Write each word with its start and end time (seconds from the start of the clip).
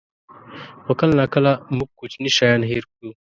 خو 0.83 0.91
کله 0.99 1.13
ناکله 1.19 1.53
موږ 1.75 1.89
کوچني 1.99 2.29
شیان 2.37 2.61
هېر 2.71 2.83
کړو. 2.91 3.09